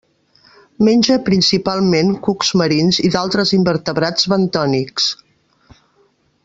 [0.87, 5.11] Menja principalment cucs marins i d'altres invertebrats bentònics.